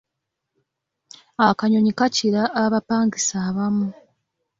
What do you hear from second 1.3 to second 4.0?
Akanyonyi kakira abapangisa abamu.